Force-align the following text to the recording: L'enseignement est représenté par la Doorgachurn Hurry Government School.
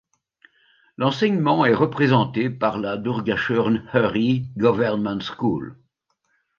L'enseignement 0.97 1.63
est 1.63 1.75
représenté 1.75 2.49
par 2.49 2.79
la 2.79 2.97
Doorgachurn 2.97 3.87
Hurry 3.93 4.47
Government 4.57 5.19
School. 5.21 5.77